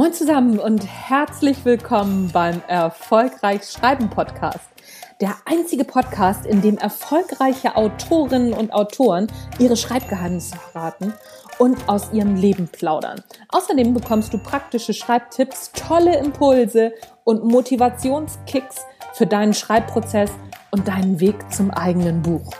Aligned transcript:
Moin 0.00 0.14
zusammen 0.14 0.58
und 0.58 0.82
herzlich 0.86 1.62
willkommen 1.66 2.30
beim 2.32 2.62
Erfolgreich 2.68 3.64
Schreiben 3.64 4.08
Podcast. 4.08 4.70
Der 5.20 5.34
einzige 5.44 5.84
Podcast, 5.84 6.46
in 6.46 6.62
dem 6.62 6.78
erfolgreiche 6.78 7.76
Autorinnen 7.76 8.54
und 8.54 8.72
Autoren 8.72 9.26
ihre 9.58 9.76
Schreibgeheimnisse 9.76 10.56
verraten 10.56 11.12
und 11.58 11.86
aus 11.86 12.14
ihrem 12.14 12.34
Leben 12.36 12.66
plaudern. 12.68 13.20
Außerdem 13.50 13.92
bekommst 13.92 14.32
du 14.32 14.38
praktische 14.38 14.94
Schreibtipps, 14.94 15.70
tolle 15.72 16.16
Impulse 16.16 16.94
und 17.24 17.44
Motivationskicks 17.44 18.76
für 19.12 19.26
deinen 19.26 19.52
Schreibprozess 19.52 20.30
und 20.70 20.88
deinen 20.88 21.20
Weg 21.20 21.52
zum 21.52 21.70
eigenen 21.70 22.22
Buch. 22.22 22.50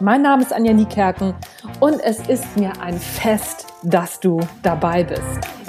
Mein 0.00 0.22
Name 0.22 0.42
ist 0.42 0.52
Anja 0.52 0.72
Niekerken 0.72 1.34
und 1.78 2.00
es 2.00 2.18
ist 2.26 2.56
mir 2.56 2.72
ein 2.80 2.98
Fest, 2.98 3.68
dass 3.84 4.18
du 4.18 4.40
dabei 4.64 5.04
bist. 5.04 5.59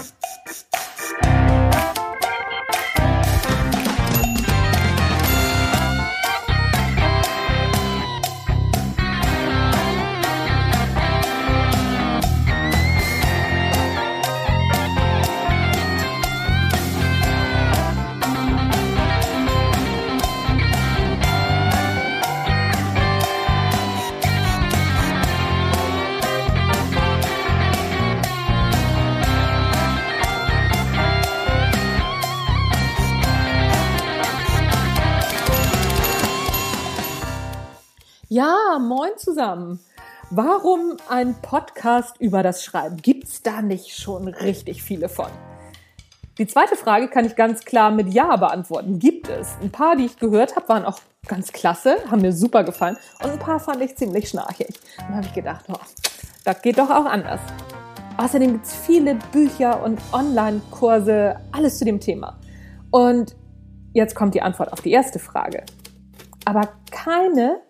Moin 38.80 39.12
zusammen. 39.18 39.80
Warum 40.30 40.96
ein 41.10 41.36
Podcast 41.42 42.16
über 42.20 42.42
das 42.42 42.64
Schreiben? 42.64 42.98
Gibt's 42.98 43.42
da 43.42 43.62
nicht 43.62 43.98
schon 43.98 44.28
richtig 44.30 44.82
viele 44.82 45.10
von? 45.10 45.28
Die 46.38 46.48
zweite 46.48 46.78
Frage 46.78 47.10
kann 47.10 47.26
ich 47.26 47.36
ganz 47.36 47.66
klar 47.66 47.92
mit 47.92 48.14
Ja 48.14 48.38
beantworten. 48.38 48.98
Gibt 48.98 49.28
es. 49.28 49.56
Ein 49.62 49.72
paar, 49.72 49.98
die 49.98 50.06
ich 50.06 50.18
gehört 50.18 50.56
habe, 50.56 50.70
waren 50.70 50.86
auch 50.86 51.00
ganz 51.28 51.52
klasse, 51.52 51.98
haben 52.10 52.22
mir 52.22 52.32
super 52.32 52.64
gefallen. 52.64 52.98
Und 53.22 53.32
ein 53.32 53.40
paar 53.40 53.60
fand 53.60 53.82
ich 53.82 53.98
ziemlich 53.98 54.30
schnarchig. 54.30 54.80
Dann 54.98 55.16
habe 55.16 55.26
ich 55.26 55.34
gedacht, 55.34 55.66
oh, 55.68 55.78
das 56.46 56.62
geht 56.62 56.78
doch 56.78 56.90
auch 56.90 57.06
anders. 57.06 57.42
Außerdem 58.18 58.54
gibt 58.54 58.66
es 58.66 58.74
viele 58.74 59.16
Bücher 59.32 59.84
und 59.84 60.00
Online-Kurse, 60.14 61.36
alles 61.52 61.78
zu 61.78 61.86
dem 61.86 62.00
Thema. 62.00 62.40
Und 62.90 63.36
jetzt 63.94 64.16
kommt 64.16 64.34
die 64.34 64.42
Antwort 64.42 64.72
auf 64.72 64.82
die 64.82 64.92
erste 64.92 65.20
Frage. 65.20 65.64
Aber 66.46 66.70
keine 66.90 67.62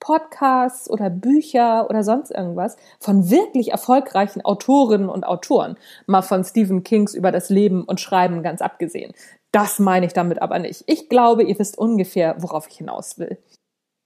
Podcasts 0.00 0.88
oder 0.88 1.10
Bücher 1.10 1.88
oder 1.88 2.02
sonst 2.02 2.30
irgendwas 2.30 2.76
von 3.00 3.30
wirklich 3.30 3.72
erfolgreichen 3.72 4.44
Autorinnen 4.44 5.08
und 5.08 5.24
Autoren, 5.24 5.76
mal 6.06 6.22
von 6.22 6.44
Stephen 6.44 6.84
Kings 6.84 7.14
über 7.14 7.32
das 7.32 7.50
Leben 7.50 7.84
und 7.84 8.00
Schreiben 8.00 8.42
ganz 8.42 8.62
abgesehen. 8.62 9.12
Das 9.52 9.78
meine 9.78 10.06
ich 10.06 10.12
damit 10.12 10.42
aber 10.42 10.58
nicht. 10.58 10.84
Ich 10.86 11.08
glaube, 11.08 11.42
ihr 11.42 11.58
wisst 11.58 11.78
ungefähr, 11.78 12.36
worauf 12.38 12.68
ich 12.68 12.76
hinaus 12.76 13.18
will. 13.18 13.38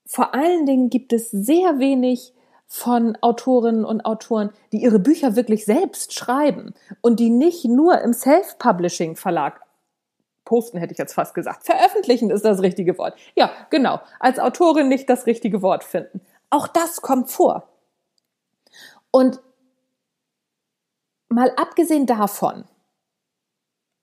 Vor 0.07 0.35
allen 0.35 0.67
Dingen 0.67 0.91
gibt 0.91 1.13
es 1.13 1.31
sehr 1.31 1.79
wenig 1.79 2.35
von 2.67 3.19
Autorinnen 3.21 3.85
und 3.85 4.07
Autoren, 4.07 4.51
die 4.73 4.83
ihre 4.83 4.99
Bücher 4.99 5.37
wirklich 5.37 5.67
selbst 5.67 6.15
schreiben 6.15 6.75
und 7.03 7.21
die 7.21 7.29
nicht 7.29 7.67
nur 7.67 8.01
im 8.01 8.13
Self-Publishing-Verlag 8.13 9.61
posten 10.53 10.77
hätte 10.77 10.93
ich 10.93 10.99
jetzt 10.99 11.15
fast 11.15 11.33
gesagt. 11.33 11.65
Veröffentlichen 11.65 12.29
ist 12.29 12.45
das 12.45 12.61
richtige 12.61 12.99
Wort. 12.99 13.19
Ja, 13.35 13.51
genau. 13.71 14.03
Als 14.21 14.39
Autorin 14.39 14.89
nicht 14.89 15.09
das 15.09 15.25
richtige 15.25 15.63
Wort 15.63 15.83
finden. 15.83 16.21
Auch 16.51 16.69
das 16.69 17.01
kommt 17.01 17.31
vor. 17.31 17.67
Und 19.11 19.41
mal 21.31 21.51
abgesehen 21.57 22.05
davon, 22.05 22.65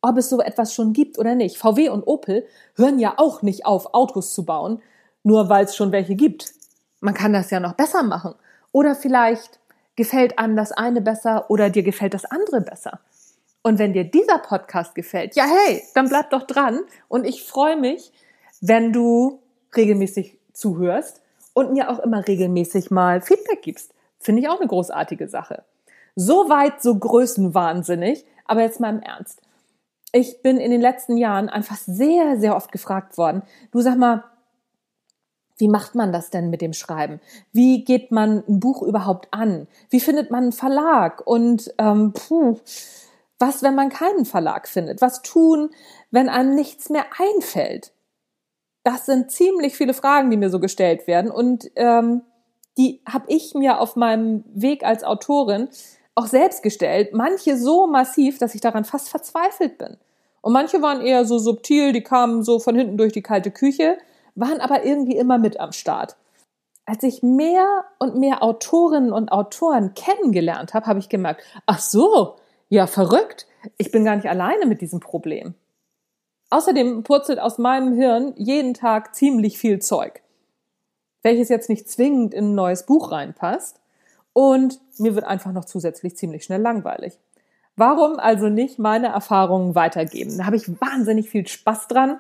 ob 0.02 0.18
es 0.18 0.30
so 0.30 0.42
etwas 0.42 0.74
schon 0.74 0.92
gibt 0.92 1.20
oder 1.20 1.36
nicht. 1.36 1.60
VW 1.60 1.90
und 1.90 2.08
Opel 2.08 2.48
hören 2.76 2.98
ja 2.98 3.14
auch 3.18 3.44
nicht 3.44 3.68
auf, 3.68 3.94
Autos 3.94 4.34
zu 4.34 4.44
bauen, 4.44 4.81
nur 5.22 5.50
weil 5.50 5.66
es 5.66 5.76
schon 5.76 5.92
welche 5.92 6.16
gibt. 6.16 6.52
Man 7.00 7.14
kann 7.14 7.31
das 7.31 7.52
ja 7.52 7.60
noch 7.60 7.74
besser 7.74 8.02
machen. 8.02 8.34
Oder 8.72 8.96
vielleicht 8.96 9.60
gefällt 9.96 10.40
einem 10.40 10.56
das 10.56 10.72
eine 10.72 11.02
besser 11.02 11.52
oder 11.52 11.70
dir 11.70 11.84
gefällt 11.84 12.16
das 12.16 12.26
andere 12.26 12.62
besser. 12.62 13.02
Und 13.62 13.78
wenn 13.80 13.94
dir 13.94 14.06
dieser 14.06 14.40
Podcast 14.40 14.96
gefällt, 14.96 15.36
ja 15.36 15.46
hey, 15.46 15.84
dann 15.94 16.09
bleib 16.09 16.30
doch 16.30 16.44
dran. 16.44 16.80
Und 17.08 17.25
ich 17.25 17.44
freue 17.44 17.78
mich, 17.78 18.12
wenn 18.62 18.94
du 18.94 19.42
regelmäßig 19.75 20.38
zuhörst 20.53 21.22
und 21.53 21.74
mir 21.74 21.90
auch 21.90 22.00
immer 22.00 22.28
regelmäßig 22.28 22.92
mal 22.92 23.22
Feedback 23.22 23.62
gibst. 23.62 23.94
Finde 24.19 24.42
ich 24.42 24.50
auch 24.50 24.59
eine 24.59 24.68
großartige 24.68 25.28
Sache. 25.28 25.64
So 26.16 26.50
weit, 26.50 26.81
so 26.81 26.98
größenwahnsinnig. 26.98 28.25
Aber 28.46 28.62
jetzt 28.62 28.80
mal 28.80 28.94
im 28.94 29.02
Ernst. 29.02 29.42
Ich 30.12 30.42
bin 30.42 30.58
in 30.58 30.72
den 30.72 30.81
letzten 30.81 31.18
Jahren 31.18 31.50
einfach 31.50 31.78
sehr, 31.78 32.40
sehr 32.40 32.56
oft 32.56 32.72
gefragt 32.72 33.18
worden. 33.18 33.44
Du 33.72 33.81
sag 33.81 33.98
mal, 33.98 34.24
wie 35.58 35.68
macht 35.68 35.94
man 35.94 36.12
das 36.12 36.30
denn 36.30 36.50
mit 36.50 36.62
dem 36.62 36.74
Schreiben? 36.74 37.19
Wie 37.52 37.84
geht 37.84 38.12
man 38.12 38.44
ein 38.48 38.59
Buch 38.59 38.81
überhaupt 38.81 39.28
an? 39.31 39.68
Wie 39.90 40.00
findet 40.00 40.31
man 40.31 40.44
einen 40.44 40.52
Verlag? 40.52 41.28
Und 41.28 41.74
ähm, 41.78 42.14
puh, 42.14 42.58
was, 43.40 43.64
wenn 43.64 43.76
man 43.76 43.90
keinen 43.90 44.26
Verlag 44.26 44.68
findet? 44.68 45.02
Was 45.02 45.22
tun, 45.22 45.72
wenn 46.12 46.30
einem 46.30 46.56
nichts 46.56 46.90
mehr 46.90 47.06
einfällt? 47.18 47.94
Das 48.84 49.06
sind 49.06 49.32
ziemlich 49.32 49.76
viele 49.76 49.94
Fragen, 49.94 50.30
die 50.30 50.38
mir 50.38 50.50
so 50.50 50.60
gestellt 50.60 51.08
werden 51.08 51.32
und 51.32 51.70
ähm, 51.76 52.22
die 52.78 53.02
habe 53.08 53.26
ich 53.28 53.54
mir 53.56 53.80
auf 53.80 53.96
meinem 53.96 54.44
Weg 54.54 54.84
als 54.86 55.04
Autorin 55.04 55.70
auch 56.16 56.28
selbst 56.28 56.64
gestellt. 56.64 57.14
Manche 57.14 57.58
so 57.58 57.88
massiv, 57.88 58.38
dass 58.38 58.56
ich 58.56 58.62
daran 58.62 58.86
fast 58.86 59.10
verzweifelt 59.10 59.78
bin. 59.78 59.98
Und 60.42 60.54
manche 60.54 60.82
waren 60.82 61.02
eher 61.02 61.26
so 61.26 61.38
subtil, 61.40 61.92
die 61.92 62.04
kamen 62.04 62.44
so 62.44 62.60
von 62.60 62.76
hinten 62.76 62.98
durch 62.98 63.12
die 63.12 63.22
kalte 63.22 63.52
Küche, 63.52 63.98
waren 64.36 64.62
aber 64.62 64.86
irgendwie 64.86 65.18
immer 65.18 65.38
mit 65.38 65.60
am 65.60 65.74
Start. 65.74 66.16
Als 66.86 67.04
ich 67.04 67.22
mehr 67.22 67.86
und 68.00 68.16
mehr 68.16 68.42
Autorinnen 68.42 69.12
und 69.12 69.32
Autoren 69.32 69.94
kennengelernt 69.94 70.74
habe, 70.74 70.88
habe 70.88 71.00
ich 71.00 71.10
gemerkt, 71.10 71.44
ach 71.66 71.80
so, 71.80 72.36
ja, 72.69 72.88
verrückt. 72.88 73.47
Ich 73.78 73.91
bin 73.91 74.06
gar 74.06 74.16
nicht 74.16 74.30
alleine 74.30 74.66
mit 74.66 74.81
diesem 74.81 75.00
Problem. 75.00 75.56
Außerdem 76.52 77.03
purzelt 77.03 77.40
aus 77.40 77.57
meinem 77.57 77.94
Hirn 77.94 78.34
jeden 78.38 78.74
Tag 78.74 79.13
ziemlich 79.16 79.57
viel 79.57 79.80
Zeug, 79.80 80.21
welches 81.21 81.50
jetzt 81.50 81.69
nicht 81.69 81.89
zwingend 81.89 82.33
in 82.33 82.51
ein 82.51 82.56
neues 82.56 82.86
Buch 82.86 83.12
reinpasst. 83.12 83.80
Und 84.33 84.80
mir 84.98 85.16
wird 85.16 85.25
einfach 85.25 85.51
noch 85.51 85.66
zusätzlich 85.66 86.16
ziemlich 86.16 86.44
schnell 86.44 86.62
langweilig. 86.62 87.19
Warum 87.75 88.19
also 88.19 88.50
nicht 88.50 88.80
meine 88.80 89.07
Erfahrungen 89.07 89.75
weitergeben? 89.75 90.38
Da 90.38 90.45
habe 90.45 90.56
ich 90.56 90.80
wahnsinnig 90.81 91.30
viel 91.30 91.48
Spaß 91.48 91.88
dran 91.88 92.19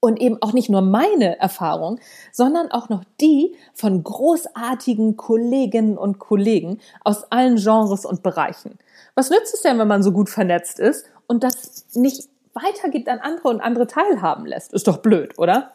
und 0.00 0.20
eben 0.20 0.40
auch 0.40 0.52
nicht 0.52 0.70
nur 0.70 0.80
meine 0.80 1.38
Erfahrung, 1.38 2.00
sondern 2.32 2.70
auch 2.70 2.88
noch 2.88 3.04
die 3.20 3.54
von 3.74 4.02
großartigen 4.02 5.16
Kolleginnen 5.16 5.98
und 5.98 6.18
Kollegen 6.18 6.80
aus 7.04 7.30
allen 7.30 7.56
Genres 7.56 8.04
und 8.06 8.22
Bereichen. 8.22 8.78
Was 9.14 9.30
nützt 9.30 9.54
es 9.54 9.62
denn, 9.62 9.78
wenn 9.78 9.88
man 9.88 10.02
so 10.02 10.12
gut 10.12 10.30
vernetzt 10.30 10.80
ist 10.80 11.04
und 11.26 11.44
das 11.44 11.84
nicht 11.94 12.28
weitergibt 12.54 13.08
an 13.08 13.18
andere 13.18 13.48
und 13.48 13.60
andere 13.60 13.86
teilhaben 13.86 14.46
lässt? 14.46 14.72
Ist 14.72 14.88
doch 14.88 14.98
blöd, 14.98 15.38
oder? 15.38 15.72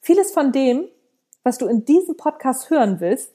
Vieles 0.00 0.32
von 0.32 0.52
dem, 0.52 0.86
was 1.42 1.58
du 1.58 1.66
in 1.66 1.84
diesem 1.84 2.16
Podcast 2.16 2.70
hören 2.70 3.00
willst, 3.00 3.32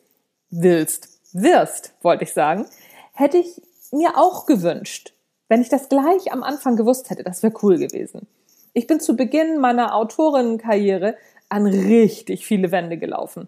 willst, 0.50 1.20
wirst, 1.34 1.94
wollte 2.02 2.24
ich 2.24 2.34
sagen, 2.34 2.66
hätte 3.14 3.38
ich 3.38 3.62
mir 3.92 4.18
auch 4.18 4.46
gewünscht, 4.46 5.14
wenn 5.48 5.62
ich 5.62 5.70
das 5.70 5.90
gleich 5.90 6.32
am 6.32 6.44
Anfang 6.44 6.76
gewusst 6.76 7.10
hätte. 7.10 7.24
Das 7.24 7.44
wäre 7.44 7.54
cool 7.62 7.78
gewesen. 7.78 8.28
Ich 8.74 8.88
bin 8.88 9.00
zu 9.00 9.16
Beginn 9.16 9.60
meiner 9.60 9.96
Autorinnenkarriere 9.96 11.18
an 11.50 11.66
richtig 11.66 12.46
viele 12.46 12.72
Wände 12.72 12.98
gelaufen. 12.98 13.48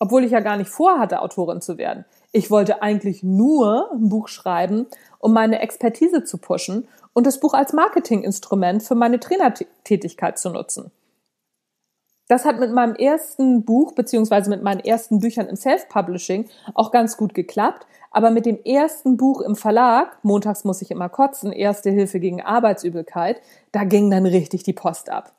Obwohl 0.00 0.24
ich 0.24 0.32
ja 0.32 0.40
gar 0.40 0.56
nicht 0.56 0.70
vorhatte, 0.70 1.22
Autorin 1.22 1.60
zu 1.60 1.78
werden. 1.78 2.04
Ich 2.32 2.50
wollte 2.50 2.82
eigentlich 2.82 3.22
nur 3.22 3.92
ein 3.92 4.08
Buch 4.08 4.26
schreiben, 4.26 4.86
um 5.20 5.32
meine 5.32 5.60
Expertise 5.60 6.24
zu 6.24 6.38
pushen 6.38 6.88
und 7.12 7.26
das 7.26 7.38
Buch 7.38 7.54
als 7.54 7.72
Marketinginstrument 7.72 8.82
für 8.82 8.96
meine 8.96 9.20
Trainertätigkeit 9.20 10.38
zu 10.38 10.50
nutzen. 10.50 10.90
Das 12.26 12.44
hat 12.44 12.58
mit 12.58 12.72
meinem 12.72 12.96
ersten 12.96 13.64
Buch 13.64 13.92
beziehungsweise 13.92 14.50
mit 14.50 14.62
meinen 14.62 14.80
ersten 14.80 15.20
Büchern 15.20 15.48
im 15.48 15.56
Self-Publishing 15.56 16.48
auch 16.74 16.90
ganz 16.90 17.16
gut 17.16 17.34
geklappt. 17.34 17.86
Aber 18.12 18.30
mit 18.30 18.44
dem 18.44 18.62
ersten 18.62 19.16
Buch 19.16 19.40
im 19.40 19.56
Verlag, 19.56 20.22
Montags 20.22 20.64
muss 20.64 20.82
ich 20.82 20.90
immer 20.90 21.08
kotzen, 21.08 21.50
Erste 21.50 21.90
Hilfe 21.90 22.20
gegen 22.20 22.42
Arbeitsübelkeit, 22.42 23.40
da 23.72 23.84
ging 23.84 24.10
dann 24.10 24.26
richtig 24.26 24.62
die 24.62 24.74
Post 24.74 25.08
ab. 25.08 25.32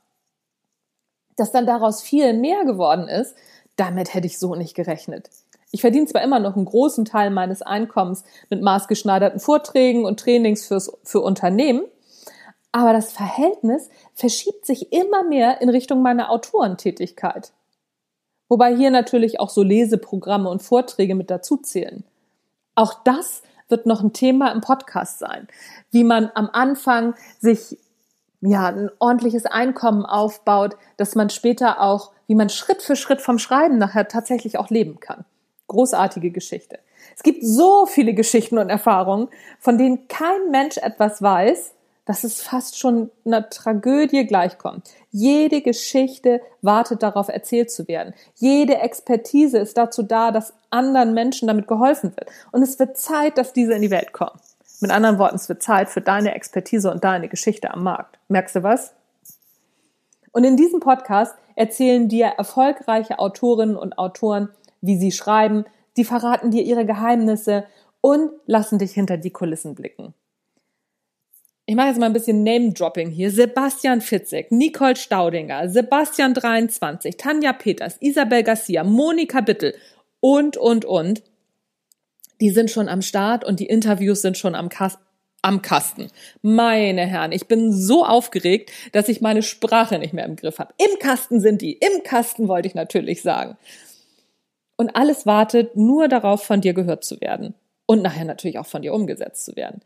Dass 1.37 1.51
dann 1.51 1.67
daraus 1.67 2.01
viel 2.01 2.33
mehr 2.33 2.65
geworden 2.65 3.07
ist, 3.07 3.35
damit 3.75 4.13
hätte 4.13 4.27
ich 4.27 4.39
so 4.39 4.55
nicht 4.55 4.75
gerechnet. 4.75 5.29
Ich 5.71 5.81
verdiene 5.81 6.05
zwar 6.05 6.23
immer 6.23 6.39
noch 6.39 6.55
einen 6.55 6.65
großen 6.65 7.05
Teil 7.05 7.29
meines 7.29 7.61
Einkommens 7.61 8.23
mit 8.49 8.61
maßgeschneiderten 8.61 9.39
Vorträgen 9.39 10.05
und 10.05 10.19
Trainings 10.19 10.65
fürs, 10.65 10.91
für 11.03 11.21
Unternehmen, 11.21 11.83
aber 12.71 12.93
das 12.93 13.11
Verhältnis 13.11 13.89
verschiebt 14.15 14.65
sich 14.65 14.91
immer 14.91 15.23
mehr 15.23 15.61
in 15.61 15.69
Richtung 15.69 16.01
meiner 16.01 16.31
Autorentätigkeit. 16.31 17.53
Wobei 18.49 18.75
hier 18.75 18.91
natürlich 18.91 19.39
auch 19.39 19.49
so 19.49 19.63
Leseprogramme 19.63 20.49
und 20.49 20.61
Vorträge 20.61 21.15
mit 21.15 21.29
dazu 21.29 21.57
zählen. 21.57 22.03
Auch 22.75 23.03
das 23.03 23.43
wird 23.69 23.85
noch 23.85 24.01
ein 24.01 24.13
Thema 24.13 24.51
im 24.51 24.61
Podcast 24.61 25.19
sein, 25.19 25.47
wie 25.91 26.03
man 26.03 26.31
am 26.35 26.49
Anfang 26.51 27.15
sich 27.39 27.77
ja 28.41 28.67
ein 28.67 28.89
ordentliches 28.99 29.45
Einkommen 29.45 30.05
aufbaut, 30.05 30.75
dass 30.97 31.15
man 31.15 31.29
später 31.29 31.81
auch, 31.81 32.11
wie 32.27 32.35
man 32.35 32.49
Schritt 32.49 32.81
für 32.81 32.95
Schritt 32.95 33.21
vom 33.21 33.39
Schreiben 33.39 33.77
nachher 33.77 34.07
tatsächlich 34.07 34.57
auch 34.57 34.69
leben 34.69 34.99
kann. 34.99 35.25
Großartige 35.67 36.31
Geschichte. 36.31 36.79
Es 37.15 37.23
gibt 37.23 37.43
so 37.43 37.85
viele 37.85 38.13
Geschichten 38.13 38.57
und 38.57 38.69
Erfahrungen, 38.69 39.29
von 39.59 39.77
denen 39.77 40.07
kein 40.07 40.51
Mensch 40.51 40.77
etwas 40.77 41.21
weiß, 41.21 41.73
dass 42.05 42.23
es 42.23 42.41
fast 42.41 42.77
schon 42.77 43.09
einer 43.25 43.49
Tragödie 43.49 44.25
gleichkommt. 44.25 44.89
Jede 45.11 45.61
Geschichte 45.61 46.41
wartet 46.61 47.01
darauf, 47.01 47.29
erzählt 47.29 47.71
zu 47.71 47.87
werden. 47.87 48.13
Jede 48.35 48.77
Expertise 48.79 49.57
ist 49.57 49.77
dazu 49.77 50.03
da, 50.03 50.31
dass 50.31 50.53
anderen 50.69 51.13
Menschen 51.13 51.47
damit 51.47 51.67
geholfen 51.67 52.11
wird. 52.15 52.29
Und 52.51 52.61
es 52.61 52.77
wird 52.77 52.97
Zeit, 52.97 53.37
dass 53.37 53.53
diese 53.53 53.73
in 53.73 53.81
die 53.81 53.91
Welt 53.91 54.11
kommen. 54.11 54.39
Mit 54.81 54.91
anderen 54.91 55.17
Worten, 55.17 55.37
es 55.37 55.47
wird 55.47 55.63
Zeit 55.63 55.89
für 55.89 56.01
deine 56.01 56.35
Expertise 56.35 56.91
und 56.91 57.03
deine 57.03 57.29
Geschichte 57.29 57.71
am 57.71 57.83
Markt. 57.83 58.19
Merkst 58.27 58.55
du 58.57 58.63
was? 58.63 58.93
Und 60.33 60.43
in 60.43 60.57
diesem 60.57 60.81
Podcast 60.81 61.35
erzählen 61.55 62.09
dir 62.09 62.25
erfolgreiche 62.25 63.19
Autorinnen 63.19 63.77
und 63.77 63.97
Autoren, 63.97 64.49
wie 64.81 64.97
sie 64.97 65.11
schreiben, 65.11 65.65
die 65.95 66.03
verraten 66.03 66.51
dir 66.51 66.63
ihre 66.63 66.85
Geheimnisse 66.85 67.65
und 68.01 68.31
lassen 68.45 68.79
dich 68.79 68.91
hinter 68.91 69.15
die 69.15 69.29
Kulissen 69.29 69.75
blicken 69.75 70.13
ich 71.65 71.75
mache 71.75 71.87
jetzt 71.87 71.99
mal 71.99 72.07
ein 72.07 72.13
bisschen 72.13 72.43
Name-Dropping 72.43 73.09
hier. 73.09 73.31
Sebastian 73.31 74.01
Fitzek, 74.01 74.51
Nicole 74.51 74.95
Staudinger, 74.95 75.69
Sebastian 75.69 76.33
23, 76.33 77.15
Tanja 77.15 77.53
Peters, 77.53 77.97
Isabel 78.01 78.43
Garcia, 78.43 78.83
Monika 78.83 79.41
Bittel 79.41 79.73
und, 80.19 80.57
und, 80.57 80.83
und. 80.83 81.23
Die 82.41 82.49
sind 82.49 82.69
schon 82.69 82.89
am 82.89 83.01
Start 83.01 83.45
und 83.45 83.61
die 83.61 83.67
Interviews 83.67 84.21
sind 84.21 84.37
schon 84.37 84.55
am, 84.55 84.67
Kas 84.67 84.97
am 85.41 85.61
Kasten. 85.61 86.09
Meine 86.41 87.05
Herren, 87.05 87.31
ich 87.31 87.47
bin 87.47 87.71
so 87.71 88.05
aufgeregt, 88.05 88.71
dass 88.91 89.07
ich 89.07 89.21
meine 89.21 89.43
Sprache 89.43 89.99
nicht 89.99 90.13
mehr 90.13 90.25
im 90.25 90.35
Griff 90.35 90.59
habe. 90.59 90.73
Im 90.77 90.99
Kasten 90.99 91.39
sind 91.39 91.61
die. 91.61 91.73
Im 91.73 92.03
Kasten 92.03 92.49
wollte 92.49 92.67
ich 92.67 92.75
natürlich 92.75 93.21
sagen. 93.21 93.55
Und 94.75 94.95
alles 94.97 95.25
wartet 95.25 95.77
nur 95.77 96.09
darauf, 96.09 96.43
von 96.43 96.59
dir 96.59 96.73
gehört 96.73 97.05
zu 97.05 97.21
werden. 97.21 97.53
Und 97.85 98.01
nachher 98.01 98.25
natürlich 98.25 98.57
auch 98.57 98.65
von 98.65 98.81
dir 98.81 98.93
umgesetzt 98.93 99.45
zu 99.45 99.55
werden. 99.55 99.81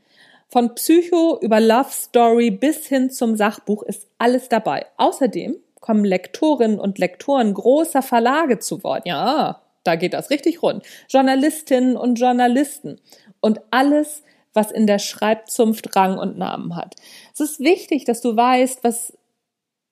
Von 0.50 0.76
Psycho 0.76 1.38
über 1.42 1.60
Love 1.60 1.92
Story 1.92 2.52
bis 2.52 2.88
hin 2.88 3.10
zum 3.10 3.36
Sachbuch 3.36 3.84
ist 3.84 4.08
alles 4.18 4.48
dabei. 4.48 4.86
Außerdem 4.96 5.58
kommen 5.82 6.06
Lektorinnen 6.06 6.80
und 6.80 7.00
Lektoren 7.00 7.54
großer 7.54 8.02
Verlage 8.02 8.60
zu 8.60 8.84
Wort. 8.84 9.06
Ja, 9.06 9.62
da 9.84 9.96
geht 9.96 10.14
das 10.14 10.30
richtig 10.30 10.64
rund. 10.64 10.84
Journalistinnen 11.10 11.98
und 11.98 12.20
Journalisten 12.20 13.00
und 13.42 13.60
alles, 13.72 14.24
was 14.54 14.72
in 14.72 14.88
der 14.88 15.00
Schreibzunft 15.00 15.96
Rang 15.96 16.18
und 16.18 16.38
Namen 16.38 16.76
hat. 16.76 16.96
Es 17.34 17.42
ist 17.42 17.60
wichtig, 17.60 18.06
dass 18.06 18.22
du 18.22 18.36
weißt, 18.36 18.84
was 18.84 19.18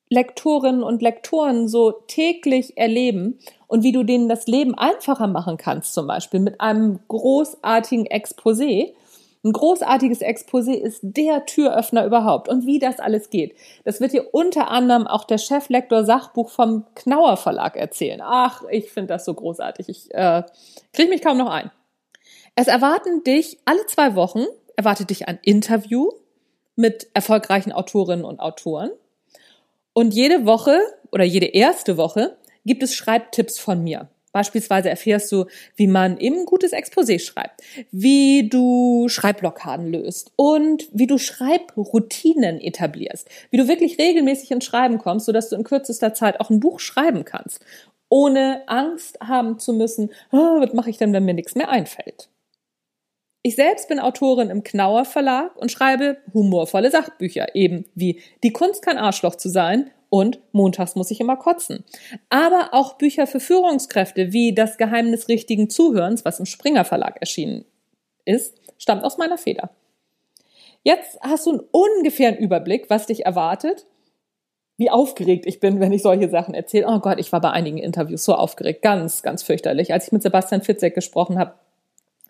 Lektorinnen 0.10 0.84
und 0.84 1.02
Lektoren 1.02 1.68
so 1.68 1.92
täglich 1.92 2.78
erleben 2.78 3.40
und 3.68 3.84
wie 3.84 3.92
du 3.92 4.04
denen 4.04 4.30
das 4.30 4.48
Leben 4.48 4.76
einfacher 4.76 5.28
machen 5.28 5.58
kannst, 5.58 5.94
zum 5.94 6.08
Beispiel 6.08 6.40
mit 6.40 6.62
einem 6.62 7.00
großartigen 7.08 8.06
Exposé 8.06 8.94
ein 9.46 9.54
großartiges 9.54 10.22
Exposé 10.22 10.74
ist 10.74 11.02
der 11.04 11.46
Türöffner 11.46 12.06
überhaupt. 12.06 12.50
Und 12.50 12.66
wie 12.66 12.80
das 12.80 13.00
alles 13.00 13.30
geht, 13.30 13.56
das 13.84 14.02
wird 14.02 14.12
dir 14.12 14.34
unter 14.34 14.72
anderem 14.72 15.06
auch 15.06 15.24
der 15.24 15.38
Cheflektor 15.38 16.04
Sachbuch 16.04 16.50
vom 16.50 16.86
Knauer 16.96 17.38
Verlag 17.38 17.78
erzählen. 17.78 18.22
Ach, 18.24 18.64
ich 18.72 18.92
finde 18.92 19.14
das 19.14 19.24
so 19.24 19.36
großartig. 19.36 19.88
Ich 19.88 20.14
äh, 20.14 20.44
kriege 20.94 21.10
mich 21.10 21.22
kaum 21.22 21.38
noch 21.38 21.52
ein. 21.52 21.72
Es 22.56 22.68
erwarten 22.68 23.24
dich 23.24 23.60
alle 23.66 23.86
zwei 23.86 24.16
Wochen, 24.16 24.46
erwartet 24.76 25.12
dich 25.12 25.28
ein 25.28 25.38
Interview 25.44 26.10
mit 26.76 27.08
erfolgreichen 27.14 27.72
Autorinnen 27.72 28.26
und 28.26 28.40
Autoren. 28.40 28.90
Und 29.94 30.14
jede 30.16 30.46
Woche 30.48 30.80
oder 31.12 31.24
jede 31.24 31.46
erste 31.46 31.98
Woche 31.98 32.36
gibt 32.66 32.82
es 32.82 32.96
Schreibtipps 32.96 33.60
von 33.60 33.84
mir. 33.84 34.10
Beispielsweise 34.36 34.90
erfährst 34.90 35.32
du, 35.32 35.46
wie 35.78 35.88
man 35.88 36.18
eben 36.18 36.44
gutes 36.44 36.74
Exposé 36.74 37.20
schreibt, 37.20 37.62
wie 37.94 38.50
du 38.50 39.08
Schreibblockaden 39.08 39.90
löst 39.90 40.34
und 40.36 40.90
wie 40.92 41.08
du 41.08 41.18
Schreibroutinen 41.18 42.60
etablierst, 42.60 43.30
wie 43.50 43.56
du 43.56 43.70
wirklich 43.70 43.98
regelmäßig 43.98 44.52
ins 44.52 44.66
Schreiben 44.66 44.98
kommst, 44.98 45.28
sodass 45.28 45.48
du 45.48 45.56
in 45.56 45.64
kürzester 45.64 46.14
Zeit 46.14 46.42
auch 46.42 46.50
ein 46.50 46.60
Buch 46.60 46.82
schreiben 46.82 47.24
kannst, 47.24 47.64
ohne 48.10 48.64
Angst 48.68 49.18
haben 49.22 49.58
zu 49.58 49.72
müssen, 49.72 50.12
oh, 50.34 50.60
was 50.60 50.74
mache 50.74 50.90
ich 50.90 50.98
denn, 50.98 51.14
wenn 51.14 51.24
mir 51.24 51.34
nichts 51.34 51.56
mehr 51.56 51.70
einfällt. 51.70 52.28
Ich 53.42 53.56
selbst 53.56 53.88
bin 53.88 54.02
Autorin 54.02 54.50
im 54.50 54.66
Knauer 54.66 55.06
Verlag 55.06 55.56
und 55.56 55.72
schreibe 55.72 56.18
humorvolle 56.34 56.92
Sachbücher, 56.92 57.56
eben 57.56 57.86
wie 57.96 58.20
Die 58.44 58.52
Kunst 58.52 58.84
kein 58.84 58.98
Arschloch 58.98 59.36
zu 59.36 59.48
sein 59.48 59.92
und 60.16 60.40
montags 60.54 60.96
muss 60.96 61.12
ich 61.12 61.20
immer 61.20 61.36
kotzen. 61.36 61.84
Aber 62.30 62.70
auch 62.72 62.94
Bücher 62.94 63.28
für 63.28 63.42
Führungskräfte 63.42 64.32
wie 64.32 64.56
Das 64.56 64.78
Geheimnis 64.78 65.28
richtigen 65.28 65.70
Zuhörens, 65.70 66.24
was 66.24 66.40
im 66.40 66.46
Springer 66.46 66.86
Verlag 66.86 67.18
erschienen 67.20 67.66
ist, 68.24 68.56
stammt 68.78 69.04
aus 69.04 69.18
meiner 69.18 69.38
Feder. 69.38 69.72
Jetzt 70.84 71.20
hast 71.20 71.48
du 71.48 71.52
einen 71.52 71.64
ungefähren 71.70 72.38
Überblick, 72.38 72.90
was 72.90 73.08
dich 73.08 73.26
erwartet, 73.26 73.88
wie 74.78 74.90
aufgeregt 74.90 75.46
ich 75.48 75.60
bin, 75.60 75.82
wenn 75.82 75.92
ich 75.92 76.02
solche 76.02 76.30
Sachen 76.30 76.54
erzähle. 76.54 76.88
Oh 76.88 77.00
Gott, 77.00 77.20
ich 77.20 77.34
war 77.34 77.42
bei 77.42 77.52
einigen 77.52 77.78
Interviews 77.78 78.24
so 78.24 78.36
aufgeregt, 78.36 78.84
ganz, 78.84 79.22
ganz 79.22 79.44
fürchterlich. 79.44 79.92
Als 79.92 80.06
ich 80.06 80.14
mit 80.14 80.24
Sebastian 80.24 80.62
Fitzek 80.62 80.96
gesprochen 80.96 81.38
habe, 81.38 81.56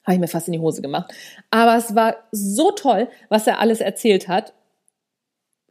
habe 0.06 0.16
ich 0.16 0.20
mir 0.20 0.28
fast 0.28 0.48
in 0.48 0.54
die 0.54 0.60
Hose 0.60 0.82
gemacht. 0.82 1.14
Aber 1.52 1.78
es 1.78 1.94
war 1.94 2.16
so 2.32 2.72
toll, 2.72 3.10
was 3.30 3.46
er 3.46 3.60
alles 3.60 3.80
erzählt 3.80 4.28
hat 4.28 4.54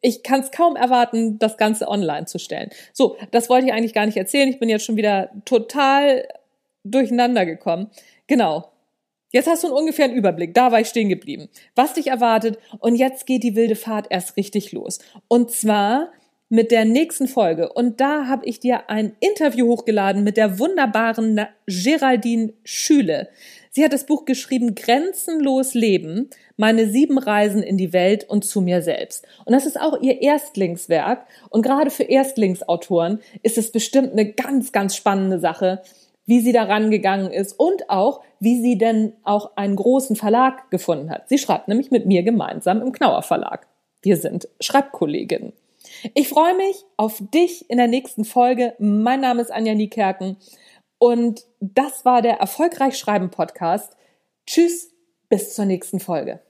ich 0.05 0.23
kann 0.23 0.41
es 0.41 0.51
kaum 0.51 0.77
erwarten, 0.77 1.39
das 1.39 1.57
Ganze 1.57 1.89
online 1.89 2.27
zu 2.27 2.39
stellen. 2.39 2.69
So, 2.93 3.17
das 3.31 3.49
wollte 3.49 3.67
ich 3.67 3.73
eigentlich 3.73 3.95
gar 3.95 4.05
nicht 4.05 4.19
erzählen. 4.19 4.51
Ich 4.51 4.59
bin 4.59 4.69
jetzt 4.69 4.85
schon 4.85 4.99
wieder 4.99 5.31
total 5.47 6.29
durcheinander 6.85 7.47
gekommen. 7.47 7.91
Genau. 8.27 8.71
Jetzt 9.33 9.49
hast 9.49 9.65
du 9.65 9.69
einen 9.69 9.77
ungefähren 9.77 10.13
Überblick. 10.13 10.53
Da 10.53 10.71
war 10.71 10.81
ich 10.81 10.89
stehen 10.89 11.09
geblieben. 11.09 11.49
Was 11.75 11.95
dich 11.95 12.09
erwartet. 12.09 12.59
Und 12.81 12.97
jetzt 12.97 13.27
geht 13.27 13.43
die 13.43 13.57
wilde 13.57 13.77
Fahrt 13.77 14.07
erst 14.11 14.37
richtig 14.37 14.73
los. 14.73 14.99
Und 15.27 15.51
zwar 15.51 16.13
mit 16.51 16.71
der 16.71 16.85
nächsten 16.85 17.27
Folge. 17.27 17.73
Und 17.73 18.01
da 18.03 18.27
habe 18.27 18.45
ich 18.45 18.61
dir 18.61 18.91
ein 18.91 19.17
Interview 19.21 19.69
hochgeladen 19.69 20.23
mit 20.23 20.37
der 20.37 20.59
wunderbaren 20.59 21.47
Geraldine 21.67 22.53
Schüle. 22.63 23.31
Sie 23.77 23.83
hat 23.83 23.93
das 23.93 24.07
Buch 24.07 24.25
geschrieben 24.25 24.77
Grenzenlos 24.77 25.75
Leben, 25.75 26.31
meine 26.57 26.89
sieben 26.89 27.19
Reisen 27.19 27.61
in 27.61 27.77
die 27.77 27.93
Welt 27.93 28.23
und 28.23 28.45
zu 28.45 28.61
mir 28.61 28.83
selbst. 28.83 29.27
Und 29.45 29.53
das 29.53 29.67
ist 29.67 29.81
auch 29.81 30.01
ihr 30.01 30.23
Erstlingswerk. 30.23 31.27
Und 31.51 31.63
gerade 31.63 31.91
für 31.91 32.05
Erstlingsautoren 32.05 33.19
ist 33.43 33.59
es 33.59 33.73
bestimmt 33.73 34.13
eine 34.13 34.31
ganz, 34.31 34.71
ganz 34.71 34.95
spannende 34.95 35.41
Sache, 35.41 35.83
wie 36.25 36.39
sie 36.39 36.53
da 36.53 36.63
rangegangen 36.63 37.33
ist 37.33 37.59
und 37.59 37.91
auch, 37.91 38.21
wie 38.39 38.63
sie 38.63 38.79
denn 38.79 39.15
auch 39.25 39.57
einen 39.57 39.75
großen 39.75 40.15
Verlag 40.15 40.71
gefunden 40.71 41.11
hat. 41.11 41.29
Sie 41.29 41.39
schreibt 41.39 41.67
nämlich 41.67 41.91
mit 41.91 42.07
mir 42.07 42.23
gemeinsam 42.23 42.81
im 42.81 42.93
Knauer 42.93 43.23
Verlag. 43.23 43.67
Wir 44.03 44.19
sind 44.19 44.47
Schreibkolleginnen. 44.61 45.53
Ich 46.15 46.29
freue 46.29 46.57
mich 46.57 46.85
auf 46.97 47.21
dich 47.35 47.69
in 47.69 47.79
der 47.79 47.89
nächsten 47.89 48.25
Folge. 48.25 48.75
Mein 48.79 49.21
Name 49.21 49.43
ist 49.43 49.51
Anja 49.51 49.75
Niekerken. 49.75 50.37
Und 50.99 51.45
das 51.61 52.05
war 52.05 52.23
der 52.23 52.39
Erfolgreich 52.39 52.99
Schreiben 52.99 53.31
Podcast. 53.31 53.97
Tschüss, 54.47 54.93
bis 55.29 55.55
zur 55.55 55.65
nächsten 55.65 56.01
Folge. 56.01 56.41